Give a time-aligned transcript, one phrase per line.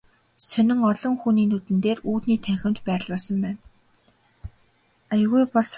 [0.49, 3.59] Сонин олон хүний нүдэн дээр үүдний танхимд байрлуулсан байна.